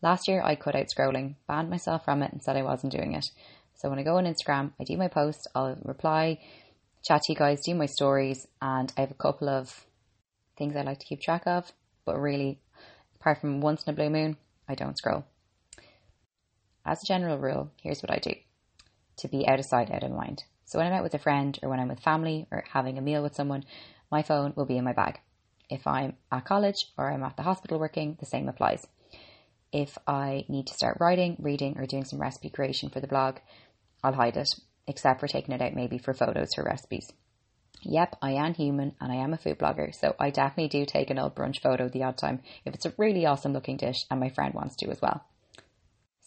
Last 0.00 0.26
year, 0.26 0.42
I 0.42 0.56
cut 0.56 0.74
out 0.74 0.86
scrolling, 0.96 1.36
banned 1.46 1.70
myself 1.70 2.04
from 2.04 2.22
it, 2.22 2.32
and 2.32 2.42
said 2.42 2.56
I 2.56 2.62
wasn't 2.62 2.92
doing 2.92 3.14
it. 3.14 3.26
So 3.74 3.90
when 3.90 3.98
I 3.98 4.02
go 4.02 4.16
on 4.16 4.24
Instagram, 4.24 4.72
I 4.80 4.84
do 4.84 4.96
my 4.96 5.08
post, 5.08 5.48
I'll 5.54 5.76
reply, 5.84 6.38
chat 7.06 7.20
to 7.22 7.32
you 7.32 7.38
guys, 7.38 7.60
do 7.64 7.74
my 7.74 7.86
stories, 7.86 8.46
and 8.60 8.92
I 8.96 9.02
have 9.02 9.10
a 9.10 9.14
couple 9.14 9.48
of 9.48 9.86
things 10.56 10.74
I 10.76 10.82
like 10.82 10.98
to 10.98 11.06
keep 11.06 11.20
track 11.20 11.42
of, 11.46 11.70
but 12.04 12.18
really, 12.18 12.60
apart 13.20 13.40
from 13.40 13.60
once 13.60 13.84
in 13.84 13.92
a 13.92 13.96
blue 13.96 14.10
moon, 14.10 14.36
I 14.68 14.74
don't 14.74 14.96
scroll. 14.96 15.24
As 16.84 16.98
a 17.02 17.06
general 17.12 17.38
rule, 17.38 17.70
here's 17.82 18.00
what 18.00 18.10
I 18.10 18.18
do 18.18 18.32
to 19.16 19.28
be 19.28 19.46
out 19.46 19.58
of 19.58 19.66
sight, 19.66 19.90
out 19.90 20.02
of 20.02 20.10
mind. 20.10 20.44
So 20.64 20.78
when 20.78 20.86
I'm 20.86 20.94
out 20.94 21.02
with 21.02 21.14
a 21.14 21.18
friend 21.18 21.58
or 21.62 21.68
when 21.68 21.80
I'm 21.80 21.88
with 21.88 22.00
family 22.00 22.46
or 22.50 22.64
having 22.72 22.98
a 22.98 23.02
meal 23.02 23.22
with 23.22 23.34
someone, 23.34 23.64
my 24.10 24.22
phone 24.22 24.52
will 24.56 24.66
be 24.66 24.78
in 24.78 24.84
my 24.84 24.92
bag. 24.92 25.20
If 25.68 25.86
I'm 25.86 26.16
at 26.30 26.44
college 26.44 26.86
or 26.96 27.10
I'm 27.10 27.22
at 27.22 27.36
the 27.36 27.42
hospital 27.42 27.78
working, 27.78 28.16
the 28.20 28.26
same 28.26 28.48
applies. 28.48 28.86
If 29.72 29.96
I 30.06 30.44
need 30.48 30.66
to 30.66 30.74
start 30.74 30.98
writing, 31.00 31.36
reading, 31.38 31.78
or 31.78 31.86
doing 31.86 32.04
some 32.04 32.20
recipe 32.20 32.50
creation 32.50 32.90
for 32.90 33.00
the 33.00 33.06
blog, 33.06 33.38
I'll 34.04 34.12
hide 34.12 34.36
it, 34.36 34.48
except 34.86 35.20
for 35.20 35.28
taking 35.28 35.54
it 35.54 35.62
out 35.62 35.74
maybe 35.74 35.96
for 35.96 36.12
photos 36.12 36.54
for 36.54 36.64
recipes. 36.64 37.10
Yep, 37.82 38.16
I 38.22 38.32
am 38.32 38.54
human 38.54 38.94
and 39.00 39.10
I 39.10 39.16
am 39.16 39.32
a 39.32 39.38
food 39.38 39.58
blogger, 39.58 39.94
so 39.94 40.14
I 40.18 40.30
definitely 40.30 40.68
do 40.68 40.84
take 40.84 41.10
an 41.10 41.18
old 41.18 41.34
brunch 41.34 41.60
photo 41.60 41.88
the 41.88 42.04
odd 42.04 42.16
time 42.16 42.40
if 42.64 42.74
it's 42.74 42.86
a 42.86 42.94
really 42.96 43.26
awesome 43.26 43.52
looking 43.52 43.76
dish 43.76 44.04
and 44.10 44.20
my 44.20 44.28
friend 44.28 44.54
wants 44.54 44.76
to 44.76 44.90
as 44.90 45.00
well. 45.00 45.24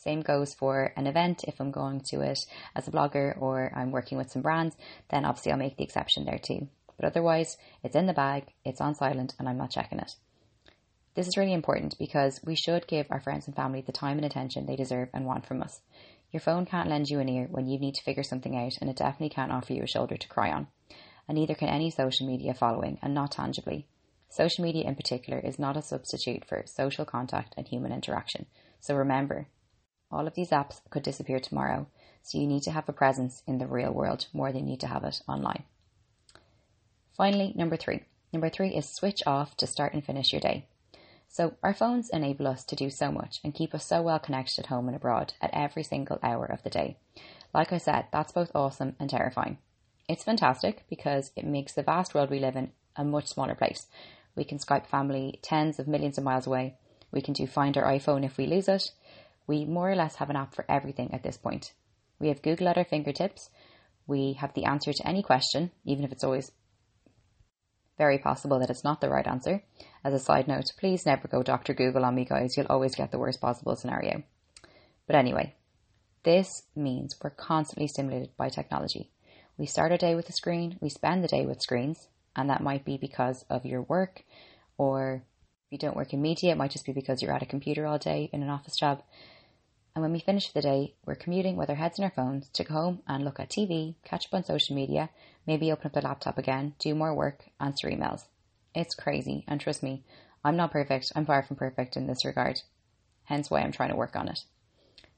Same 0.05 0.21
goes 0.21 0.53
for 0.53 0.93
an 0.95 1.07
event. 1.07 1.43
If 1.47 1.59
I'm 1.59 1.71
going 1.71 2.01
to 2.12 2.21
it 2.21 2.38
as 2.75 2.88
a 2.88 2.91
blogger 2.91 3.35
or 3.41 3.71
I'm 3.75 3.91
working 3.91 4.19
with 4.19 4.29
some 4.29 4.43
brands, 4.43 4.77
then 5.09 5.25
obviously 5.25 5.51
I'll 5.51 5.57
make 5.57 5.77
the 5.77 5.83
exception 5.83 6.25
there 6.25 6.38
too. 6.38 6.67
But 6.95 7.07
otherwise, 7.07 7.57
it's 7.83 7.95
in 7.95 8.05
the 8.05 8.13
bag, 8.13 8.53
it's 8.63 8.79
on 8.79 8.93
silent, 8.93 9.33
and 9.39 9.50
I'm 9.50 9.57
not 9.57 9.71
checking 9.71 9.97
it. 9.97 10.15
This 11.15 11.27
is 11.27 11.38
really 11.38 11.53
important 11.53 11.97
because 11.97 12.39
we 12.45 12.55
should 12.55 12.85
give 12.85 13.07
our 13.09 13.19
friends 13.19 13.47
and 13.47 13.55
family 13.55 13.81
the 13.81 13.91
time 13.91 14.17
and 14.17 14.25
attention 14.25 14.67
they 14.67 14.75
deserve 14.75 15.09
and 15.12 15.25
want 15.25 15.47
from 15.47 15.63
us. 15.63 15.81
Your 16.31 16.41
phone 16.41 16.67
can't 16.67 16.89
lend 16.89 17.07
you 17.07 17.19
an 17.19 17.29
ear 17.29 17.47
when 17.50 17.67
you 17.67 17.79
need 17.79 17.95
to 17.95 18.03
figure 18.03 18.24
something 18.24 18.55
out, 18.55 18.74
and 18.79 18.89
it 18.89 18.97
definitely 18.97 19.29
can't 19.29 19.51
offer 19.51 19.74
you 19.74 19.81
a 19.83 19.88
shoulder 19.88 20.17
to 20.17 20.27
cry 20.27 20.51
on. 20.51 20.67
And 21.27 21.38
neither 21.38 21.55
can 21.55 21.69
any 21.69 21.89
social 21.89 22.27
media 22.27 22.53
following, 22.53 23.00
and 23.01 23.15
not 23.15 23.31
tangibly. 23.31 23.88
Social 24.29 24.63
media 24.63 24.88
in 24.88 24.95
particular 24.95 25.39
is 25.39 25.57
not 25.57 25.77
a 25.77 25.81
substitute 25.81 26.45
for 26.45 26.63
social 26.67 27.05
contact 27.05 27.55
and 27.57 27.67
human 27.67 27.91
interaction. 27.91 28.45
So 28.81 28.95
remember, 28.95 29.47
all 30.12 30.27
of 30.27 30.35
these 30.35 30.51
apps 30.51 30.81
could 30.89 31.03
disappear 31.03 31.39
tomorrow, 31.39 31.88
so 32.21 32.38
you 32.38 32.47
need 32.47 32.63
to 32.63 32.71
have 32.71 32.88
a 32.89 32.93
presence 32.93 33.43
in 33.45 33.57
the 33.57 33.67
real 33.67 33.91
world 33.91 34.27
more 34.33 34.51
than 34.51 34.65
you 34.65 34.71
need 34.71 34.79
to 34.81 34.88
have 34.88 35.03
it 35.03 35.21
online. 35.27 35.63
Finally, 37.15 37.53
number 37.55 37.77
three. 37.77 38.03
Number 38.33 38.50
three 38.50 38.75
is 38.75 38.89
switch 38.89 39.24
off 39.25 39.55
to 39.57 39.67
start 39.67 39.93
and 39.93 40.03
finish 40.03 40.33
your 40.33 40.41
day. 40.41 40.65
So, 41.27 41.55
our 41.63 41.74
phones 41.74 42.09
enable 42.09 42.47
us 42.47 42.63
to 42.65 42.75
do 42.75 42.89
so 42.89 43.12
much 43.12 43.39
and 43.43 43.53
keep 43.53 43.74
us 43.74 43.85
so 43.85 44.01
well 44.01 44.19
connected 44.19 44.59
at 44.59 44.65
home 44.67 44.88
and 44.88 44.95
abroad 44.95 45.33
at 45.41 45.53
every 45.53 45.83
single 45.83 46.19
hour 46.21 46.45
of 46.45 46.63
the 46.63 46.69
day. 46.69 46.97
Like 47.53 47.71
I 47.71 47.77
said, 47.77 48.07
that's 48.12 48.31
both 48.31 48.51
awesome 48.53 48.95
and 49.00 49.09
terrifying. 49.09 49.57
It's 50.07 50.24
fantastic 50.24 50.83
because 50.89 51.31
it 51.35 51.45
makes 51.45 51.74
the 51.74 51.83
vast 51.83 52.13
world 52.13 52.29
we 52.29 52.39
live 52.39 52.55
in 52.55 52.71
a 52.95 53.03
much 53.03 53.27
smaller 53.27 53.55
place. 53.55 53.88
We 54.35 54.43
can 54.43 54.59
Skype 54.59 54.85
family 54.85 55.39
tens 55.41 55.79
of 55.79 55.88
millions 55.88 56.17
of 56.17 56.24
miles 56.24 56.47
away. 56.47 56.75
We 57.12 57.21
can 57.21 57.33
do 57.33 57.47
find 57.47 57.77
our 57.77 57.85
iPhone 57.85 58.25
if 58.25 58.38
we 58.38 58.45
lose 58.45 58.67
it. 58.67 58.91
We 59.48 59.66
more 59.66 59.92
or 59.92 59.96
less 59.96 60.16
have 60.16 60.30
an 60.30 60.36
app 60.36 60.56
for 60.56 60.66
everything 60.70 61.14
at 61.14 61.24
this 61.24 61.38
point. 61.38 61.74
We 62.20 62.30
have 62.30 62.42
Google 62.42 62.70
at 62.70 62.78
our 62.78 62.86
fingertips. 62.86 63.50
We 64.08 64.34
have 64.34 64.54
the 64.54 64.66
answer 64.66 64.94
to 64.94 65.08
any 65.08 65.24
question, 65.24 65.72
even 65.84 66.04
if 66.04 66.12
it's 66.12 66.24
always 66.24 66.52
very 67.98 68.18
possible 68.18 68.60
that 68.60 68.70
it's 68.70 68.84
not 68.84 69.02
the 69.02 69.10
right 69.10 69.28
answer. 69.28 69.64
As 70.04 70.14
a 70.14 70.20
side 70.20 70.48
note, 70.48 70.66
please 70.80 71.06
never 71.06 71.28
go 71.28 71.44
Dr. 71.44 71.74
Google 71.74 72.06
on 72.06 72.16
me, 72.16 72.25
guys. 72.25 72.56
You'll 72.56 72.68
always 72.68 72.96
get 72.96 73.12
the 73.12 73.20
worst 73.20 73.42
possible 73.42 73.75
scenario. 73.75 74.24
But 75.08 75.16
anyway, 75.16 75.56
this 76.24 76.64
means 76.75 77.16
we're 77.24 77.30
constantly 77.30 77.88
stimulated 77.88 78.36
by 78.38 78.50
technology. 78.50 79.12
We 79.58 79.66
start 79.66 79.92
our 79.92 79.98
day 79.98 80.16
with 80.16 80.28
a 80.28 80.34
screen, 80.34 80.78
we 80.82 80.90
spend 80.90 81.24
the 81.24 81.30
day 81.30 81.46
with 81.46 81.62
screens, 81.62 82.10
and 82.36 82.50
that 82.50 82.62
might 82.62 82.84
be 82.84 82.98
because 82.98 83.46
of 83.50 83.66
your 83.66 83.84
work, 83.84 84.24
or 84.78 85.24
if 85.66 85.72
you 85.72 85.78
don't 85.78 85.96
work 85.96 86.14
in 86.14 86.22
media, 86.22 86.52
it 86.52 86.58
might 86.58 86.72
just 86.72 86.86
be 86.86 86.92
because 86.92 87.22
you're 87.22 87.34
at 87.34 87.42
a 87.42 87.48
computer 87.48 87.86
all 87.86 87.98
day 87.98 88.30
in 88.34 88.44
an 88.44 88.50
office 88.50 88.75
job. 88.78 89.02
And 89.96 90.02
when 90.02 90.12
we 90.12 90.20
finish 90.20 90.52
the 90.52 90.62
day, 90.62 90.94
we're 91.06 91.16
commuting 91.16 91.56
with 91.56 91.70
our 91.70 91.78
heads 91.78 91.98
in 91.98 92.04
our 92.04 92.12
phones 92.12 92.50
to 92.50 92.66
go 92.66 92.74
home 92.74 93.04
and 93.08 93.24
look 93.24 93.40
at 93.40 93.50
TV, 93.50 93.96
catch 94.04 94.25
up 94.25 94.34
on 94.34 94.44
social 94.44 94.75
media, 94.75 95.10
maybe 95.48 95.72
open 95.72 95.88
up 95.88 95.94
the 95.94 96.02
laptop 96.02 96.38
again, 96.38 96.75
do 96.80 96.94
more 96.94 97.16
work, 97.16 97.46
answer 97.62 97.90
emails. 97.90 98.25
It's 98.74 98.94
crazy, 98.94 99.46
and 99.48 99.62
trust 99.62 99.82
me, 99.82 100.04
I'm 100.44 100.58
not 100.58 100.72
perfect. 100.72 101.14
I'm 101.16 101.25
far 101.25 101.44
from 101.44 101.56
perfect 101.56 101.96
in 101.96 102.08
this 102.08 102.25
regard. 102.25 102.60
Hence 103.24 103.50
why 103.50 103.62
I'm 103.62 103.72
trying 103.72 103.92
to 103.92 103.96
work 103.96 104.18
on 104.18 104.28
it. 104.28 104.44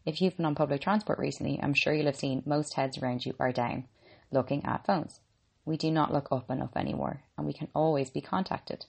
If 0.05 0.21
you've 0.21 0.37
been 0.37 0.45
on 0.45 0.53
public 0.53 0.81
transport 0.81 1.17
recently, 1.17 1.59
I'm 1.61 1.73
sure 1.73 1.91
you'll 1.91 2.05
have 2.05 2.15
seen 2.15 2.43
most 2.45 2.75
heads 2.75 2.99
around 2.99 3.25
you 3.25 3.33
are 3.39 3.51
down, 3.51 3.85
looking 4.31 4.63
at 4.63 4.85
phones. 4.85 5.19
We 5.65 5.75
do 5.77 5.89
not 5.89 6.13
look 6.13 6.31
up 6.31 6.51
enough 6.51 6.77
anymore, 6.77 7.23
and 7.35 7.47
we 7.47 7.53
can 7.53 7.67
always 7.73 8.11
be 8.11 8.21
contacted. 8.21 8.85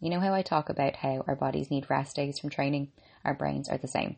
You 0.00 0.10
know 0.10 0.20
how 0.20 0.32
I 0.32 0.42
talk 0.42 0.68
about 0.68 0.94
how 0.94 1.24
our 1.26 1.34
bodies 1.34 1.72
need 1.72 1.90
rest 1.90 2.14
days 2.14 2.38
from 2.38 2.50
training? 2.50 2.92
Our 3.24 3.34
brains 3.34 3.68
are 3.68 3.78
the 3.78 3.88
same. 3.88 4.14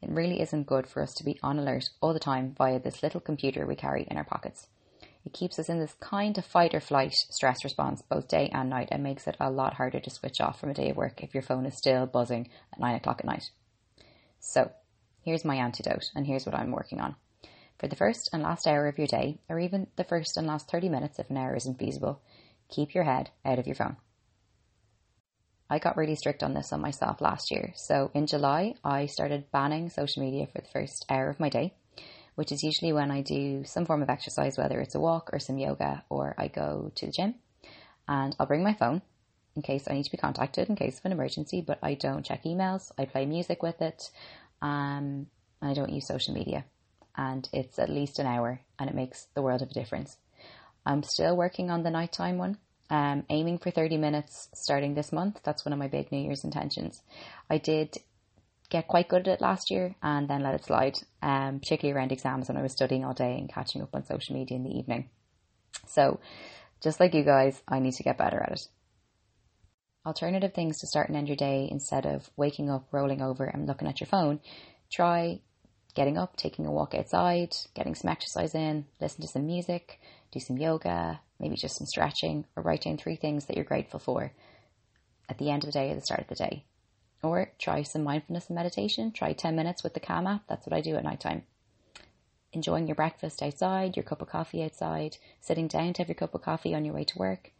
It 0.00 0.10
really 0.10 0.40
isn't 0.40 0.66
good 0.66 0.88
for 0.88 1.00
us 1.00 1.14
to 1.14 1.24
be 1.24 1.38
on 1.44 1.60
alert 1.60 1.84
all 2.00 2.12
the 2.12 2.18
time 2.18 2.56
via 2.58 2.80
this 2.80 3.04
little 3.04 3.20
computer 3.20 3.64
we 3.64 3.76
carry 3.76 4.04
in 4.10 4.16
our 4.16 4.24
pockets. 4.24 4.66
It 5.24 5.32
keeps 5.32 5.60
us 5.60 5.68
in 5.68 5.78
this 5.78 5.94
kind 6.00 6.36
of 6.38 6.44
fight 6.44 6.74
or 6.74 6.80
flight 6.80 7.12
stress 7.12 7.62
response 7.62 8.02
both 8.02 8.26
day 8.26 8.50
and 8.52 8.68
night 8.68 8.88
and 8.90 9.04
makes 9.04 9.28
it 9.28 9.36
a 9.38 9.48
lot 9.48 9.74
harder 9.74 10.00
to 10.00 10.10
switch 10.10 10.40
off 10.40 10.58
from 10.58 10.70
a 10.70 10.74
day 10.74 10.90
of 10.90 10.96
work 10.96 11.22
if 11.22 11.34
your 11.34 11.44
phone 11.44 11.66
is 11.66 11.78
still 11.78 12.04
buzzing 12.04 12.48
at 12.72 12.80
9 12.80 12.96
o'clock 12.96 13.20
at 13.20 13.26
night. 13.26 13.44
So, 14.40 14.72
here's 15.24 15.44
my 15.44 15.54
antidote, 15.54 16.02
and 16.16 16.26
here's 16.26 16.46
what 16.46 16.56
I'm 16.56 16.72
working 16.72 17.00
on. 17.00 17.14
For 17.78 17.86
the 17.86 17.94
first 17.94 18.28
and 18.32 18.42
last 18.42 18.66
hour 18.66 18.88
of 18.88 18.98
your 18.98 19.06
day, 19.06 19.38
or 19.48 19.60
even 19.60 19.86
the 19.94 20.02
first 20.02 20.36
and 20.36 20.48
last 20.48 20.68
30 20.68 20.88
minutes 20.88 21.20
if 21.20 21.30
an 21.30 21.36
hour 21.36 21.54
isn't 21.54 21.78
feasible, 21.78 22.20
keep 22.68 22.92
your 22.92 23.04
head 23.04 23.30
out 23.44 23.60
of 23.60 23.68
your 23.68 23.76
phone. 23.76 23.98
I 25.70 25.78
got 25.78 25.96
really 25.96 26.14
strict 26.14 26.42
on 26.42 26.54
this 26.54 26.72
on 26.72 26.80
myself 26.80 27.20
last 27.20 27.50
year. 27.50 27.72
So 27.76 28.10
in 28.14 28.26
July, 28.26 28.74
I 28.84 29.06
started 29.06 29.50
banning 29.50 29.88
social 29.88 30.22
media 30.22 30.46
for 30.46 30.60
the 30.60 30.68
first 30.68 31.06
hour 31.08 31.28
of 31.28 31.40
my 31.40 31.48
day, 31.48 31.74
which 32.34 32.52
is 32.52 32.62
usually 32.62 32.92
when 32.92 33.10
I 33.10 33.22
do 33.22 33.64
some 33.64 33.86
form 33.86 34.02
of 34.02 34.10
exercise, 34.10 34.58
whether 34.58 34.80
it's 34.80 34.94
a 34.94 35.00
walk 35.00 35.30
or 35.32 35.38
some 35.38 35.58
yoga, 35.58 36.04
or 36.08 36.34
I 36.36 36.48
go 36.48 36.92
to 36.94 37.06
the 37.06 37.12
gym. 37.12 37.36
And 38.06 38.36
I'll 38.38 38.46
bring 38.46 38.64
my 38.64 38.74
phone 38.74 39.02
in 39.56 39.62
case 39.62 39.86
I 39.88 39.94
need 39.94 40.04
to 40.04 40.10
be 40.10 40.18
contacted 40.18 40.68
in 40.68 40.76
case 40.76 40.98
of 40.98 41.04
an 41.04 41.12
emergency, 41.12 41.62
but 41.66 41.78
I 41.82 41.94
don't 41.94 42.24
check 42.24 42.44
emails. 42.44 42.90
I 42.98 43.04
play 43.04 43.26
music 43.26 43.62
with 43.62 43.80
it. 43.80 44.10
Um, 44.60 45.26
and 45.60 45.70
I 45.70 45.74
don't 45.74 45.92
use 45.92 46.06
social 46.06 46.34
media. 46.34 46.64
And 47.16 47.48
it's 47.52 47.78
at 47.78 47.90
least 47.90 48.18
an 48.18 48.26
hour 48.26 48.60
and 48.78 48.88
it 48.88 48.96
makes 48.96 49.26
the 49.34 49.42
world 49.42 49.62
of 49.62 49.70
a 49.70 49.74
difference. 49.74 50.16
I'm 50.84 51.02
still 51.02 51.36
working 51.36 51.70
on 51.70 51.82
the 51.82 51.90
nighttime 51.90 52.38
one 52.38 52.58
um, 52.92 53.24
aiming 53.30 53.58
for 53.58 53.70
30 53.70 53.96
minutes 53.96 54.50
starting 54.52 54.94
this 54.94 55.12
month. 55.12 55.40
That's 55.42 55.64
one 55.64 55.72
of 55.72 55.78
my 55.78 55.88
big 55.88 56.12
New 56.12 56.18
Year's 56.18 56.44
intentions. 56.44 57.00
I 57.48 57.56
did 57.56 57.96
get 58.68 58.86
quite 58.86 59.08
good 59.08 59.26
at 59.26 59.34
it 59.34 59.40
last 59.40 59.70
year 59.70 59.94
and 60.02 60.28
then 60.28 60.42
let 60.42 60.54
it 60.54 60.64
slide, 60.66 60.98
um, 61.22 61.58
particularly 61.58 61.96
around 61.96 62.12
exams 62.12 62.48
when 62.48 62.58
I 62.58 62.62
was 62.62 62.72
studying 62.72 63.02
all 63.02 63.14
day 63.14 63.38
and 63.38 63.48
catching 63.48 63.80
up 63.80 63.94
on 63.94 64.04
social 64.04 64.36
media 64.36 64.58
in 64.58 64.64
the 64.64 64.78
evening. 64.78 65.08
So, 65.86 66.20
just 66.82 67.00
like 67.00 67.14
you 67.14 67.24
guys, 67.24 67.62
I 67.66 67.78
need 67.78 67.94
to 67.94 68.02
get 68.02 68.18
better 68.18 68.42
at 68.42 68.52
it. 68.52 68.68
Alternative 70.04 70.52
things 70.52 70.78
to 70.80 70.86
start 70.86 71.08
and 71.08 71.16
end 71.16 71.28
your 71.28 71.36
day 71.36 71.68
instead 71.70 72.04
of 72.04 72.28
waking 72.36 72.68
up, 72.68 72.88
rolling 72.92 73.22
over, 73.22 73.44
and 73.44 73.66
looking 73.66 73.88
at 73.88 74.00
your 74.00 74.08
phone. 74.08 74.40
Try 74.90 75.40
getting 75.94 76.18
up, 76.18 76.36
taking 76.36 76.66
a 76.66 76.70
walk 76.70 76.94
outside, 76.94 77.54
getting 77.74 77.94
some 77.94 78.10
exercise 78.10 78.54
in, 78.54 78.84
listen 79.00 79.22
to 79.22 79.28
some 79.28 79.46
music, 79.46 79.98
do 80.30 80.40
some 80.40 80.58
yoga, 80.58 81.20
maybe 81.42 81.56
just 81.56 81.76
some 81.76 81.86
stretching, 81.86 82.46
or 82.56 82.62
write 82.62 82.82
down 82.82 82.96
three 82.96 83.16
things 83.16 83.46
that 83.46 83.56
you're 83.56 83.64
grateful 83.64 83.98
for 83.98 84.32
at 85.28 85.38
the 85.38 85.50
end 85.50 85.64
of 85.64 85.66
the 85.66 85.78
day 85.78 85.90
or 85.90 85.94
the 85.96 86.00
start 86.00 86.20
of 86.20 86.28
the 86.28 86.34
day. 86.36 86.64
Or 87.22 87.52
try 87.58 87.82
some 87.82 88.04
mindfulness 88.04 88.48
and 88.48 88.56
meditation. 88.56 89.12
Try 89.12 89.32
10 89.32 89.54
minutes 89.54 89.82
with 89.82 89.94
the 89.94 90.00
Calm 90.00 90.26
app. 90.26 90.42
That's 90.48 90.66
what 90.66 90.76
I 90.76 90.80
do 90.80 90.96
at 90.96 91.04
night 91.04 91.20
time. 91.20 91.42
Enjoying 92.52 92.86
your 92.86 92.96
breakfast 92.96 93.42
outside, 93.42 93.96
your 93.96 94.02
cup 94.04 94.20
of 94.20 94.28
coffee 94.28 94.62
outside, 94.62 95.16
sitting 95.40 95.68
down 95.68 95.92
to 95.94 96.02
have 96.02 96.08
your 96.08 96.16
cup 96.16 96.34
of 96.34 96.42
coffee 96.42 96.74
on 96.74 96.84
your 96.84 96.94
way 96.94 97.04
to 97.04 97.18
work. 97.18 97.50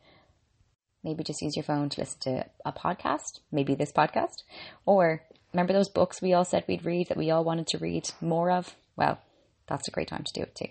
Maybe 1.02 1.24
just 1.24 1.42
use 1.42 1.56
your 1.56 1.64
phone 1.64 1.88
to 1.90 2.00
listen 2.00 2.20
to 2.20 2.46
a 2.64 2.72
podcast, 2.72 3.40
maybe 3.50 3.74
this 3.74 3.92
podcast. 3.92 4.42
Or 4.84 5.22
remember 5.52 5.72
those 5.72 5.88
books 5.88 6.20
we 6.20 6.32
all 6.32 6.44
said 6.44 6.64
we'd 6.66 6.84
read 6.84 7.08
that 7.08 7.16
we 7.16 7.30
all 7.30 7.44
wanted 7.44 7.68
to 7.68 7.78
read 7.78 8.10
more 8.20 8.50
of? 8.50 8.76
Well, 8.96 9.18
that's 9.66 9.88
a 9.88 9.92
great 9.92 10.08
time 10.08 10.24
to 10.24 10.32
do 10.32 10.42
it 10.42 10.54
too. 10.54 10.68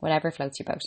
Whatever 0.00 0.30
floats 0.30 0.58
your 0.58 0.66
boat. 0.66 0.82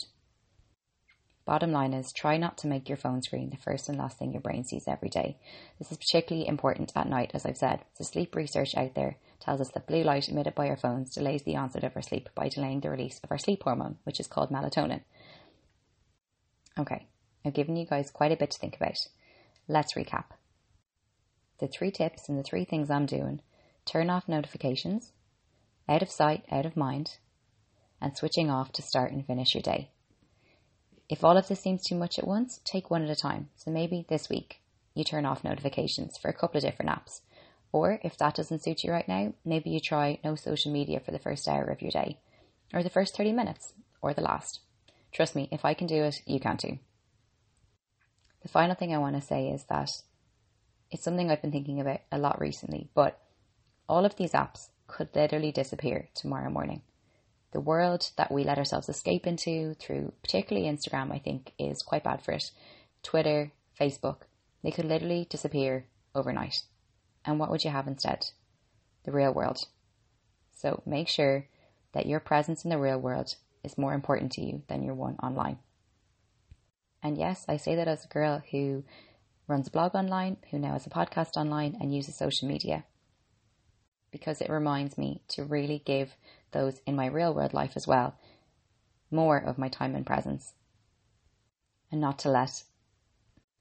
Bottom 1.46 1.70
line 1.70 1.94
is 1.94 2.12
try 2.12 2.38
not 2.38 2.58
to 2.58 2.66
make 2.66 2.88
your 2.88 2.98
phone 2.98 3.22
screen 3.22 3.50
the 3.50 3.56
first 3.56 3.88
and 3.88 3.96
last 3.96 4.18
thing 4.18 4.32
your 4.32 4.40
brain 4.40 4.64
sees 4.64 4.88
every 4.88 5.08
day. 5.08 5.38
This 5.78 5.92
is 5.92 5.96
particularly 5.96 6.48
important 6.48 6.90
at 6.96 7.08
night, 7.08 7.30
as 7.34 7.46
I've 7.46 7.56
said. 7.56 7.84
The 7.98 8.04
sleep 8.04 8.34
research 8.34 8.74
out 8.76 8.96
there 8.96 9.16
tells 9.38 9.60
us 9.60 9.70
that 9.72 9.86
blue 9.86 10.02
light 10.02 10.28
emitted 10.28 10.56
by 10.56 10.68
our 10.68 10.76
phones 10.76 11.14
delays 11.14 11.44
the 11.44 11.54
onset 11.54 11.84
of 11.84 11.94
our 11.94 12.02
sleep 12.02 12.28
by 12.34 12.48
delaying 12.48 12.80
the 12.80 12.90
release 12.90 13.20
of 13.22 13.30
our 13.30 13.38
sleep 13.38 13.62
hormone, 13.62 13.98
which 14.02 14.18
is 14.18 14.26
called 14.26 14.50
melatonin. 14.50 15.02
Okay, 16.76 17.06
I've 17.44 17.54
given 17.54 17.76
you 17.76 17.86
guys 17.86 18.10
quite 18.10 18.32
a 18.32 18.36
bit 18.36 18.50
to 18.50 18.58
think 18.58 18.74
about. 18.74 18.96
Let's 19.68 19.94
recap. 19.94 20.24
The 21.60 21.68
three 21.68 21.92
tips 21.92 22.28
and 22.28 22.36
the 22.36 22.42
three 22.42 22.64
things 22.64 22.90
I'm 22.90 23.06
doing 23.06 23.40
turn 23.84 24.10
off 24.10 24.28
notifications, 24.28 25.12
out 25.88 26.02
of 26.02 26.10
sight, 26.10 26.44
out 26.50 26.66
of 26.66 26.76
mind, 26.76 27.18
and 28.00 28.16
switching 28.16 28.50
off 28.50 28.72
to 28.72 28.82
start 28.82 29.12
and 29.12 29.24
finish 29.24 29.54
your 29.54 29.62
day. 29.62 29.90
If 31.08 31.22
all 31.22 31.36
of 31.36 31.46
this 31.46 31.60
seems 31.60 31.84
too 31.84 31.94
much 31.94 32.18
at 32.18 32.26
once, 32.26 32.60
take 32.64 32.90
one 32.90 33.04
at 33.04 33.10
a 33.10 33.14
time. 33.14 33.48
So 33.56 33.70
maybe 33.70 34.04
this 34.08 34.28
week 34.28 34.60
you 34.94 35.04
turn 35.04 35.24
off 35.24 35.44
notifications 35.44 36.16
for 36.16 36.28
a 36.28 36.34
couple 36.34 36.58
of 36.58 36.64
different 36.64 36.90
apps. 36.90 37.20
Or 37.70 38.00
if 38.02 38.16
that 38.18 38.34
doesn't 38.34 38.64
suit 38.64 38.82
you 38.82 38.90
right 38.90 39.06
now, 39.06 39.34
maybe 39.44 39.70
you 39.70 39.78
try 39.78 40.18
no 40.24 40.34
social 40.34 40.72
media 40.72 40.98
for 40.98 41.12
the 41.12 41.18
first 41.18 41.46
hour 41.46 41.64
of 41.64 41.82
your 41.82 41.90
day, 41.90 42.18
or 42.72 42.82
the 42.82 42.90
first 42.90 43.16
30 43.16 43.32
minutes, 43.32 43.74
or 44.02 44.14
the 44.14 44.22
last. 44.22 44.60
Trust 45.12 45.36
me, 45.36 45.48
if 45.52 45.64
I 45.64 45.74
can 45.74 45.86
do 45.86 46.02
it, 46.02 46.22
you 46.26 46.40
can 46.40 46.56
too. 46.56 46.78
The 48.42 48.48
final 48.48 48.74
thing 48.74 48.94
I 48.94 48.98
want 48.98 49.14
to 49.16 49.22
say 49.22 49.48
is 49.48 49.64
that 49.64 49.90
it's 50.90 51.02
something 51.02 51.30
I've 51.30 51.42
been 51.42 51.52
thinking 51.52 51.80
about 51.80 52.00
a 52.10 52.18
lot 52.18 52.40
recently, 52.40 52.88
but 52.94 53.20
all 53.88 54.04
of 54.04 54.16
these 54.16 54.32
apps 54.32 54.70
could 54.86 55.14
literally 55.14 55.52
disappear 55.52 56.08
tomorrow 56.14 56.50
morning 56.50 56.82
the 57.56 57.60
world 57.60 58.10
that 58.18 58.30
we 58.30 58.44
let 58.44 58.58
ourselves 58.58 58.90
escape 58.90 59.26
into 59.26 59.72
through 59.80 60.12
particularly 60.20 60.68
Instagram, 60.68 61.10
I 61.10 61.18
think, 61.18 61.52
is 61.58 61.80
quite 61.80 62.04
bad 62.04 62.22
for 62.22 62.32
it. 62.32 62.50
Twitter, 63.02 63.50
Facebook, 63.80 64.18
they 64.62 64.70
could 64.70 64.84
literally 64.84 65.26
disappear 65.30 65.86
overnight. 66.14 66.56
And 67.24 67.38
what 67.38 67.50
would 67.50 67.64
you 67.64 67.70
have 67.70 67.88
instead? 67.88 68.26
The 69.04 69.12
real 69.12 69.32
world. 69.32 69.56
So 70.54 70.82
make 70.84 71.08
sure 71.08 71.46
that 71.94 72.04
your 72.04 72.20
presence 72.20 72.62
in 72.62 72.68
the 72.68 72.76
real 72.76 72.98
world 72.98 73.34
is 73.64 73.78
more 73.78 73.94
important 73.94 74.32
to 74.32 74.42
you 74.42 74.60
than 74.68 74.82
your 74.82 74.94
one 74.94 75.16
online. 75.22 75.58
And 77.02 77.16
yes, 77.16 77.46
I 77.48 77.56
say 77.56 77.76
that 77.76 77.88
as 77.88 78.04
a 78.04 78.08
girl 78.08 78.42
who 78.50 78.84
runs 79.48 79.68
a 79.68 79.70
blog 79.70 79.94
online, 79.94 80.36
who 80.50 80.58
now 80.58 80.74
has 80.74 80.86
a 80.86 80.90
podcast 80.90 81.38
online, 81.38 81.78
and 81.80 81.94
uses 81.94 82.18
social 82.18 82.48
media. 82.48 82.84
Because 84.10 84.42
it 84.42 84.50
reminds 84.50 84.98
me 84.98 85.22
to 85.28 85.44
really 85.44 85.80
give 85.86 86.14
those 86.52 86.80
in 86.86 86.96
my 86.96 87.06
real 87.06 87.34
world 87.34 87.54
life 87.54 87.72
as 87.76 87.86
well 87.86 88.14
more 89.10 89.38
of 89.38 89.58
my 89.58 89.68
time 89.68 89.94
and 89.94 90.06
presence. 90.06 90.52
And 91.90 92.00
not 92.00 92.18
to 92.20 92.30
let 92.30 92.62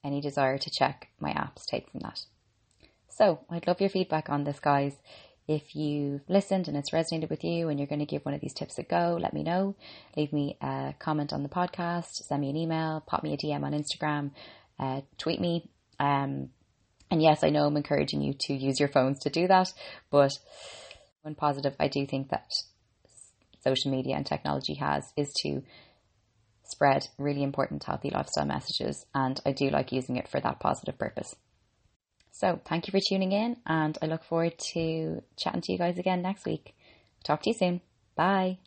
any 0.04 0.22
desire 0.22 0.58
to 0.58 0.70
check 0.70 1.10
my 1.20 1.32
apps 1.32 1.66
take 1.66 1.90
from 1.90 2.02
that. 2.02 2.22
So 3.10 3.40
I'd 3.50 3.68
love 3.68 3.82
your 3.82 3.90
feedback 3.90 4.30
on 4.30 4.44
this, 4.44 4.60
guys. 4.60 4.94
If 5.48 5.76
you've 5.76 6.22
listened 6.28 6.68
and 6.68 6.76
it's 6.76 6.92
resonated 6.92 7.30
with 7.30 7.44
you 7.44 7.70
and 7.70 7.80
you're 7.80 7.88
going 7.88 8.00
to 8.00 8.06
give 8.06 8.26
one 8.26 8.34
of 8.34 8.42
these 8.42 8.54
tips 8.54 8.80
a 8.80 8.84
go, 8.84 9.18
let 9.20 9.34
me 9.34 9.44
know. 9.44 9.76
Leave 10.18 10.34
me 10.34 10.58
a 10.60 10.96
comment 10.98 11.32
on 11.32 11.44
the 11.44 11.50
podcast, 11.50 12.24
send 12.28 12.42
me 12.42 12.50
an 12.50 12.58
email, 12.58 13.04
pop 13.06 13.24
me 13.24 13.34
a 13.34 13.38
DM 13.38 13.64
on 13.64 13.72
Instagram, 13.72 14.32
uh, 14.80 15.02
tweet 15.20 15.40
me. 15.40 15.70
Um, 16.00 16.50
and 17.12 17.22
yes, 17.22 17.44
I 17.44 17.52
know 17.52 17.68
I'm 17.68 17.78
encouraging 17.78 18.22
you 18.22 18.34
to 18.34 18.54
use 18.56 18.80
your 18.80 18.90
phones 18.90 19.20
to 19.20 19.30
do 19.30 19.48
that, 19.48 19.72
but 20.10 20.32
when 21.22 21.36
positive, 21.36 21.76
I 21.80 21.88
do 21.88 22.08
think 22.08 22.30
that 22.30 22.52
social 23.66 23.92
media 23.92 24.16
and 24.16 24.26
technology 24.26 24.76
has 24.76 25.12
is 25.18 25.34
to 25.44 25.62
spread 26.64 27.08
really 27.18 27.44
important 27.44 27.84
healthy 27.84 28.10
lifestyle 28.10 28.46
messages. 28.46 29.06
And 29.14 29.40
I 29.46 29.52
do 29.52 29.70
like 29.70 29.92
using 29.92 30.18
it 30.18 30.28
for 30.28 30.40
that 30.40 30.60
positive 30.60 30.98
purpose. 30.98 31.36
So 32.32 32.60
thank 32.66 32.88
you 32.88 32.92
for 32.92 33.00
tuning 33.00 33.32
in, 33.32 33.56
and 33.66 33.98
I 34.02 34.08
look 34.08 34.24
forward 34.26 34.58
to 34.74 35.22
chatting 35.38 35.62
to 35.62 35.72
you 35.72 35.78
guys 35.78 35.98
again 35.98 36.22
next 36.22 36.46
week. 36.46 36.76
Talk 37.24 37.42
to 37.44 37.50
you 37.52 37.54
soon. 37.54 37.82
Bye. 38.16 38.58